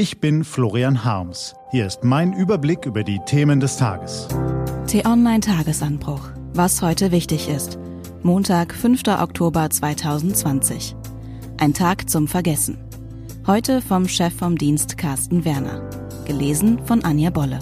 Ich 0.00 0.20
bin 0.20 0.44
Florian 0.44 1.02
Harms. 1.02 1.56
Hier 1.72 1.84
ist 1.84 2.04
mein 2.04 2.32
Überblick 2.32 2.86
über 2.86 3.02
die 3.02 3.18
Themen 3.26 3.58
des 3.58 3.78
Tages. 3.78 4.28
T-Online 4.86 5.40
Tagesanbruch. 5.40 6.20
Was 6.54 6.82
heute 6.82 7.10
wichtig 7.10 7.48
ist. 7.48 7.80
Montag, 8.22 8.72
5. 8.72 9.08
Oktober 9.08 9.68
2020. 9.68 10.94
Ein 11.58 11.74
Tag 11.74 12.08
zum 12.08 12.28
Vergessen. 12.28 12.78
Heute 13.44 13.82
vom 13.82 14.06
Chef 14.06 14.32
vom 14.32 14.56
Dienst 14.56 14.98
Carsten 14.98 15.44
Werner. 15.44 15.90
Gelesen 16.26 16.78
von 16.86 17.02
Anja 17.02 17.30
Bolle. 17.30 17.58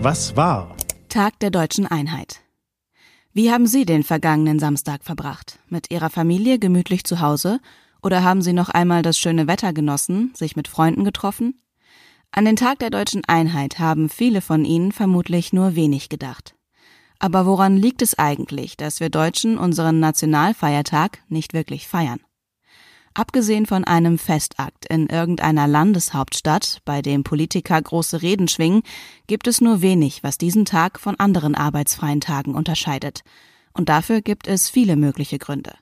Was 0.00 0.34
war? 0.36 0.74
Tag 1.10 1.38
der 1.40 1.50
deutschen 1.50 1.86
Einheit. 1.86 2.40
Wie 3.32 3.52
haben 3.52 3.68
Sie 3.68 3.84
den 3.84 4.02
vergangenen 4.02 4.58
Samstag 4.58 5.04
verbracht? 5.04 5.60
Mit 5.68 5.92
Ihrer 5.92 6.10
Familie 6.10 6.58
gemütlich 6.58 7.04
zu 7.04 7.20
Hause? 7.20 7.60
Oder 8.02 8.24
haben 8.24 8.42
Sie 8.42 8.52
noch 8.52 8.70
einmal 8.70 9.02
das 9.02 9.18
schöne 9.18 9.46
Wetter 9.46 9.72
genossen, 9.72 10.32
sich 10.34 10.56
mit 10.56 10.66
Freunden 10.66 11.04
getroffen? 11.04 11.62
An 12.32 12.44
den 12.44 12.56
Tag 12.56 12.80
der 12.80 12.90
deutschen 12.90 13.24
Einheit 13.26 13.78
haben 13.78 14.08
viele 14.08 14.40
von 14.40 14.64
Ihnen 14.64 14.90
vermutlich 14.90 15.52
nur 15.52 15.76
wenig 15.76 16.08
gedacht. 16.08 16.56
Aber 17.20 17.46
woran 17.46 17.76
liegt 17.76 18.02
es 18.02 18.18
eigentlich, 18.18 18.76
dass 18.76 18.98
wir 18.98 19.10
Deutschen 19.10 19.58
unseren 19.58 20.00
Nationalfeiertag 20.00 21.18
nicht 21.28 21.52
wirklich 21.52 21.86
feiern? 21.86 22.18
Abgesehen 23.14 23.66
von 23.66 23.82
einem 23.82 24.18
Festakt 24.18 24.86
in 24.86 25.08
irgendeiner 25.08 25.66
Landeshauptstadt, 25.66 26.80
bei 26.84 27.02
dem 27.02 27.24
Politiker 27.24 27.80
große 27.82 28.22
Reden 28.22 28.46
schwingen, 28.46 28.82
gibt 29.26 29.48
es 29.48 29.60
nur 29.60 29.82
wenig, 29.82 30.22
was 30.22 30.38
diesen 30.38 30.64
Tag 30.64 31.00
von 31.00 31.18
anderen 31.18 31.56
arbeitsfreien 31.56 32.20
Tagen 32.20 32.54
unterscheidet. 32.54 33.22
Und 33.72 33.88
dafür 33.88 34.20
gibt 34.20 34.46
es 34.46 34.70
viele 34.70 34.94
mögliche 34.94 35.38
Gründe. 35.38 35.74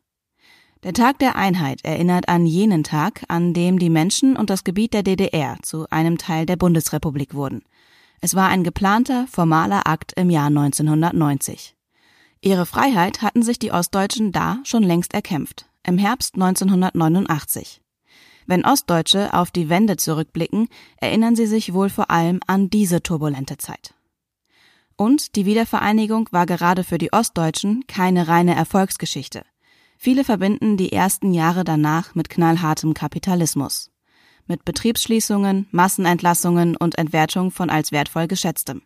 Der 0.84 0.94
Tag 0.94 1.18
der 1.18 1.36
Einheit 1.36 1.84
erinnert 1.84 2.28
an 2.28 2.46
jenen 2.46 2.82
Tag, 2.82 3.24
an 3.28 3.52
dem 3.52 3.78
die 3.78 3.90
Menschen 3.90 4.36
und 4.36 4.48
das 4.48 4.64
Gebiet 4.64 4.94
der 4.94 5.02
DDR 5.02 5.58
zu 5.62 5.86
einem 5.90 6.16
Teil 6.16 6.46
der 6.46 6.56
Bundesrepublik 6.56 7.34
wurden. 7.34 7.62
Es 8.20 8.36
war 8.36 8.48
ein 8.48 8.64
geplanter, 8.64 9.26
formaler 9.26 9.86
Akt 9.86 10.12
im 10.16 10.30
Jahr 10.30 10.46
1990. 10.46 11.74
Ihre 12.40 12.64
Freiheit 12.64 13.20
hatten 13.20 13.42
sich 13.42 13.58
die 13.58 13.72
Ostdeutschen 13.72 14.32
da 14.32 14.60
schon 14.64 14.82
längst 14.82 15.12
erkämpft 15.12 15.67
im 15.88 15.98
Herbst 15.98 16.34
1989. 16.34 17.80
Wenn 18.46 18.64
Ostdeutsche 18.64 19.32
auf 19.32 19.50
die 19.50 19.68
Wende 19.68 19.96
zurückblicken, 19.96 20.68
erinnern 20.98 21.34
sie 21.34 21.46
sich 21.46 21.72
wohl 21.72 21.88
vor 21.88 22.10
allem 22.10 22.40
an 22.46 22.70
diese 22.70 23.02
turbulente 23.02 23.56
Zeit. 23.56 23.94
Und 24.96 25.34
die 25.34 25.46
Wiedervereinigung 25.46 26.28
war 26.30 26.44
gerade 26.44 26.84
für 26.84 26.98
die 26.98 27.12
Ostdeutschen 27.12 27.86
keine 27.86 28.28
reine 28.28 28.54
Erfolgsgeschichte. 28.54 29.44
Viele 29.96 30.24
verbinden 30.24 30.76
die 30.76 30.92
ersten 30.92 31.32
Jahre 31.32 31.64
danach 31.64 32.14
mit 32.14 32.28
knallhartem 32.28 32.94
Kapitalismus. 32.94 33.90
Mit 34.46 34.64
Betriebsschließungen, 34.64 35.68
Massenentlassungen 35.70 36.76
und 36.76 36.98
Entwertung 36.98 37.50
von 37.50 37.70
als 37.70 37.92
wertvoll 37.92 38.28
geschätztem. 38.28 38.82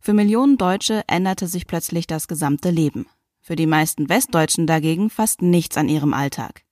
Für 0.00 0.12
Millionen 0.12 0.58
Deutsche 0.58 1.02
änderte 1.08 1.46
sich 1.46 1.66
plötzlich 1.66 2.06
das 2.06 2.28
gesamte 2.28 2.70
Leben 2.70 3.06
für 3.48 3.56
die 3.56 3.66
meisten 3.66 4.10
Westdeutschen 4.10 4.66
dagegen 4.66 5.08
fast 5.08 5.40
nichts 5.40 5.78
an 5.78 5.88
ihrem 5.88 6.12
Alltag. 6.12 6.64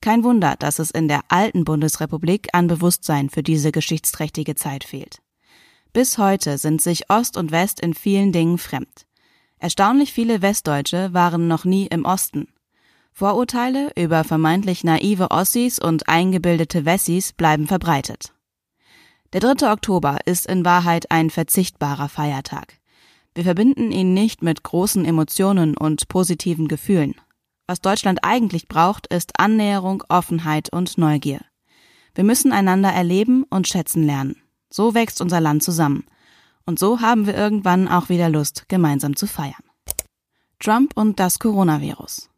Kein 0.00 0.22
Wunder, 0.22 0.54
dass 0.56 0.78
es 0.78 0.92
in 0.92 1.08
der 1.08 1.22
alten 1.26 1.64
Bundesrepublik 1.64 2.50
an 2.52 2.68
Bewusstsein 2.68 3.28
für 3.28 3.42
diese 3.42 3.72
geschichtsträchtige 3.72 4.54
Zeit 4.54 4.84
fehlt. 4.84 5.18
Bis 5.92 6.18
heute 6.18 6.58
sind 6.58 6.80
sich 6.80 7.10
Ost 7.10 7.36
und 7.36 7.50
West 7.50 7.80
in 7.80 7.92
vielen 7.92 8.30
Dingen 8.30 8.58
fremd. 8.58 9.04
Erstaunlich 9.58 10.12
viele 10.12 10.42
Westdeutsche 10.42 11.12
waren 11.12 11.48
noch 11.48 11.64
nie 11.64 11.88
im 11.88 12.04
Osten. 12.04 12.46
Vorurteile 13.12 13.90
über 13.96 14.22
vermeintlich 14.22 14.84
naive 14.84 15.32
Ossis 15.32 15.80
und 15.80 16.08
eingebildete 16.08 16.84
Wessis 16.84 17.32
bleiben 17.32 17.66
verbreitet. 17.66 18.32
Der 19.32 19.40
3. 19.40 19.72
Oktober 19.72 20.18
ist 20.24 20.46
in 20.46 20.64
Wahrheit 20.64 21.10
ein 21.10 21.30
verzichtbarer 21.30 22.08
Feiertag. 22.08 22.78
Wir 23.34 23.44
verbinden 23.44 23.92
ihn 23.92 24.12
nicht 24.12 24.42
mit 24.42 24.62
großen 24.62 25.04
Emotionen 25.04 25.76
und 25.76 26.08
positiven 26.08 26.68
Gefühlen. 26.68 27.14
Was 27.66 27.80
Deutschland 27.80 28.20
eigentlich 28.22 28.68
braucht, 28.68 29.06
ist 29.06 29.32
Annäherung, 29.38 30.04
Offenheit 30.08 30.70
und 30.72 30.98
Neugier. 30.98 31.40
Wir 32.14 32.24
müssen 32.24 32.52
einander 32.52 32.90
erleben 32.90 33.44
und 33.44 33.66
schätzen 33.66 34.04
lernen. 34.04 34.36
So 34.68 34.94
wächst 34.94 35.22
unser 35.22 35.40
Land 35.40 35.62
zusammen. 35.62 36.04
Und 36.66 36.78
so 36.78 37.00
haben 37.00 37.26
wir 37.26 37.34
irgendwann 37.34 37.88
auch 37.88 38.10
wieder 38.10 38.28
Lust, 38.28 38.68
gemeinsam 38.68 39.16
zu 39.16 39.26
feiern. 39.26 39.64
Trump 40.60 40.92
und 40.94 41.18
das 41.18 41.38
Coronavirus. 41.38 42.28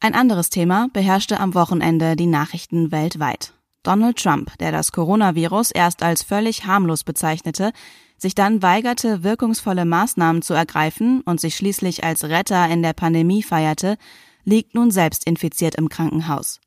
Ein 0.00 0.14
anderes 0.14 0.48
Thema 0.48 0.88
beherrschte 0.92 1.38
am 1.38 1.54
Wochenende 1.54 2.16
die 2.16 2.26
Nachrichten 2.26 2.90
weltweit. 2.90 3.52
Donald 3.82 4.16
Trump, 4.16 4.56
der 4.58 4.72
das 4.72 4.92
Coronavirus 4.92 5.70
erst 5.70 6.02
als 6.02 6.22
völlig 6.22 6.66
harmlos 6.66 7.04
bezeichnete, 7.04 7.72
sich 8.16 8.34
dann 8.34 8.62
weigerte, 8.62 9.22
wirkungsvolle 9.22 9.84
Maßnahmen 9.84 10.42
zu 10.42 10.54
ergreifen 10.54 11.20
und 11.22 11.40
sich 11.40 11.56
schließlich 11.56 12.04
als 12.04 12.24
Retter 12.24 12.68
in 12.68 12.82
der 12.82 12.92
Pandemie 12.92 13.42
feierte, 13.42 13.96
liegt 14.44 14.74
nun 14.74 14.90
selbst 14.90 15.26
infiziert 15.26 15.76
im 15.76 15.88
Krankenhaus. 15.88 16.60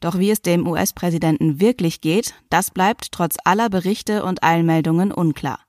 Doch 0.00 0.18
wie 0.18 0.30
es 0.30 0.42
dem 0.42 0.66
US-Präsidenten 0.66 1.60
wirklich 1.60 2.00
geht, 2.00 2.34
das 2.50 2.70
bleibt 2.70 3.12
trotz 3.12 3.36
aller 3.44 3.68
Berichte 3.68 4.24
und 4.24 4.42
Eilmeldungen 4.42 5.12
unklar. 5.12 5.60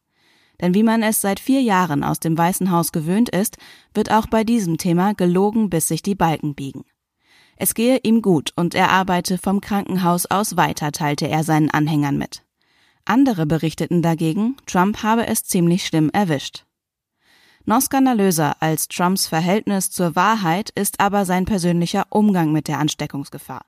Denn 0.62 0.74
wie 0.74 0.84
man 0.84 1.04
es 1.04 1.22
seit 1.22 1.40
vier 1.40 1.62
Jahren 1.62 2.04
aus 2.04 2.20
dem 2.20 2.38
Weißen 2.38 2.72
Haus 2.72 2.92
gewöhnt 2.92 3.30
ist, 3.30 3.58
wird 3.94 4.12
auch 4.12 4.28
bei 4.28 4.44
diesem 4.44 4.78
Thema 4.78 5.14
gelogen, 5.14 5.70
bis 5.70 5.88
sich 5.88 6.02
die 6.02 6.16
Balken 6.16 6.56
biegen. 6.56 6.84
Es 7.58 7.74
gehe 7.74 8.00
ihm 8.04 8.22
gut 8.22 8.52
und 8.56 8.76
er 8.76 8.90
arbeite 8.90 9.38
vom 9.38 9.62
Krankenhaus 9.62 10.26
aus 10.26 10.58
weiter, 10.58 10.92
teilte 10.92 11.28
er 11.28 11.44
seinen 11.44 11.70
Anhängern 11.70 12.18
mit. 12.18 12.44
Andere 13.06 13.46
berichteten 13.46 14.02
dagegen, 14.02 14.56
Trump 14.66 15.04
habe 15.04 15.28
es 15.28 15.44
ziemlich 15.44 15.86
schlimm 15.86 16.10
erwischt. 16.12 16.66
Noch 17.66 17.82
skandalöser 17.82 18.62
als 18.62 18.88
Trumps 18.88 19.28
Verhältnis 19.28 19.90
zur 19.90 20.16
Wahrheit 20.16 20.70
ist 20.72 21.00
aber 21.00 21.26
sein 21.26 21.46
persönlicher 21.46 22.08
Umgang 22.10 22.52
mit 22.52 22.68
der 22.68 22.80
Ansteckungsgefahr. 22.80 23.66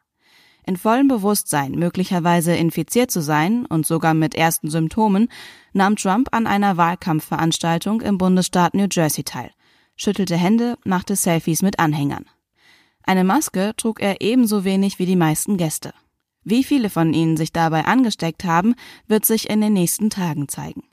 In 0.66 0.78
vollem 0.78 1.08
Bewusstsein, 1.08 1.74
möglicherweise 1.74 2.56
infiziert 2.56 3.12
zu 3.12 3.22
sein 3.22 3.66
und 3.68 3.86
sogar 3.86 4.14
mit 4.14 4.36
ersten 4.36 4.70
Symptomen, 4.70 5.30
nahm 5.74 5.96
Trump 5.96 6.30
an 6.32 6.48
einer 6.48 6.76
Wahlkampfveranstaltung 6.76 8.02
im 8.02 8.18
Bundesstaat 8.18 8.74
New 8.74 8.88
Jersey 8.92 9.24
teil, 9.24 9.52
schüttelte 9.96 10.36
Hände, 10.36 10.78
machte 10.84 11.16
Selfies 11.16 11.62
mit 11.62 11.80
Anhängern. 11.80 12.26
Eine 13.06 13.24
Maske 13.24 13.74
trug 13.78 14.02
er 14.02 14.22
ebenso 14.22 14.64
wenig 14.64 14.98
wie 15.00 15.06
die 15.06 15.16
meisten 15.16 15.58
Gäste. 15.58 15.94
Wie 16.44 16.64
viele 16.64 16.90
von 16.90 17.14
ihnen 17.14 17.38
sich 17.38 17.52
dabei 17.52 17.86
angesteckt 17.86 18.44
haben, 18.44 18.76
wird 19.08 19.26
sich 19.26 19.50
in 19.50 19.62
den 19.62 19.74
nächsten 19.74 20.10
Tagen 20.10 20.48
zeigen. 20.48 20.84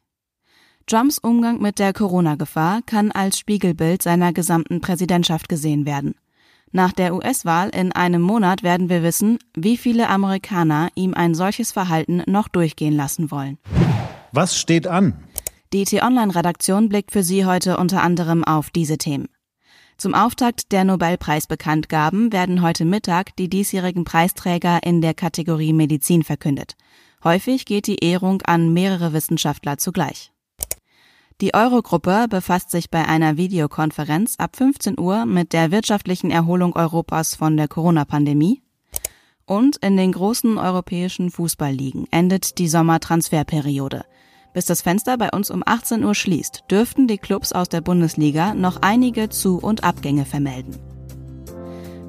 Trumps 0.87 1.19
Umgang 1.19 1.61
mit 1.61 1.79
der 1.79 1.93
Corona-Gefahr 1.93 2.83
kann 2.83 3.13
als 3.13 3.39
Spiegelbild 3.39 4.03
seiner 4.03 4.33
gesamten 4.33 4.81
Präsidentschaft 4.81 5.49
gesehen 5.49 5.87
werden. 5.87 6.15
Nach 6.71 6.93
der 6.93 7.15
US-Wahl 7.15 7.69
in 7.69 7.93
einem 7.93 8.23
Monat 8.23 8.63
werden 8.63 8.89
wir 8.89 9.03
wissen, 9.03 9.39
wie 9.55 9.77
viele 9.77 10.09
Amerikaner 10.09 10.89
ihm 10.95 11.15
ein 11.15 11.35
solches 11.35 11.71
Verhalten 11.71 12.23
noch 12.27 12.49
durchgehen 12.49 12.97
lassen 12.97 13.31
wollen. 13.31 13.59
Was 14.33 14.59
steht 14.59 14.87
an? 14.87 15.15
Die 15.73 15.85
T-Online-Redaktion 15.85 16.89
blickt 16.89 17.13
für 17.13 17.23
Sie 17.23 17.45
heute 17.45 17.77
unter 17.77 18.03
anderem 18.03 18.43
auf 18.43 18.71
diese 18.71 18.99
Themen. 18.99 19.29
Zum 20.03 20.15
Auftakt 20.15 20.73
der 20.73 20.83
Nobelpreisbekanntgaben 20.83 22.33
werden 22.33 22.61
heute 22.61 22.85
Mittag 22.85 23.37
die 23.37 23.49
diesjährigen 23.49 24.03
Preisträger 24.03 24.81
in 24.83 25.01
der 25.01 25.15
Kategorie 25.15 25.73
Medizin 25.73 26.25
verkündet. 26.25 26.75
Häufig 27.23 27.67
geht 27.67 27.87
die 27.87 28.05
Ehrung 28.05 28.43
an 28.43 28.73
mehrere 28.73 29.13
Wissenschaftler 29.13 29.79
zugleich. 29.79 30.33
Die 31.41 31.55
Eurogruppe 31.55 32.27
befasst 32.29 32.73
sich 32.73 32.91
bei 32.91 33.07
einer 33.07 33.37
Videokonferenz 33.37 34.35
ab 34.39 34.57
15 34.57 34.99
Uhr 34.99 35.25
mit 35.25 35.53
der 35.53 35.71
wirtschaftlichen 35.71 36.33
Erholung 36.33 36.75
Europas 36.75 37.37
von 37.37 37.57
der 37.57 37.69
Corona-Pandemie. 37.69 38.61
Und 39.47 39.77
in 39.77 39.97
den 39.97 40.11
großen 40.11 40.59
europäischen 40.59 41.31
Fußballligen 41.31 42.09
endet 42.11 42.59
die 42.59 42.67
Sommertransferperiode. 42.67 44.05
Bis 44.53 44.67
das 44.67 44.83
Fenster 44.83 45.17
bei 45.17 45.31
uns 45.31 45.51
um 45.51 45.63
18 45.65 46.05
Uhr 46.05 46.15
schließt, 46.15 46.65
dürften 46.71 47.07
die 47.07 47.19
Clubs 47.19 47.53
aus 47.53 47.69
der 47.69 47.81
Bundesliga 47.81 48.55
noch 48.55 48.83
einige 48.83 49.31
Zu- 49.31 49.59
und 49.59 49.83
Abgänge 49.83 50.25
vermelden. 50.25 50.79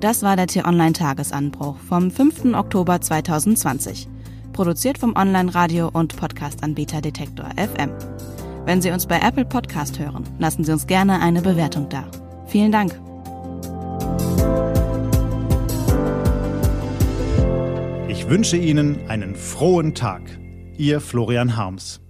Das 0.02 0.22
war 0.22 0.36
der 0.36 0.48
T-Online-Tagesanbruch 0.48 1.78
vom 1.78 2.12
5. 2.12 2.54
Oktober 2.56 3.00
2020. 3.00 4.10
Produziert 4.52 4.98
vom 4.98 5.16
Online-Radio- 5.16 5.90
und 5.92 6.18
Podcast-Anbieter 6.18 7.00
Detektor 7.00 7.50
FM. 7.56 7.92
Wenn 8.66 8.82
Sie 8.82 8.92
uns 8.92 9.08
bei 9.08 9.20
Apple 9.20 9.46
Podcast 9.46 9.98
hören, 10.00 10.26
lassen 10.40 10.66
Sie 10.66 10.74
uns 10.74 10.88
gerne 10.88 11.22
eine 11.22 11.42
Bewertung 11.42 11.88
da. 11.88 12.06
Vielen 12.48 12.74
Dank. 12.74 13.00
Ich 18.10 18.28
wünsche 18.28 18.58
Ihnen 18.58 19.10
einen 19.10 19.36
frohen 19.36 19.96
Tag. 19.96 20.22
Ihr 20.78 21.00
Florian 21.00 21.56
Harms. 21.56 22.03